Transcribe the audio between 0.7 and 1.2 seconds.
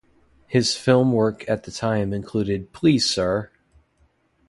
film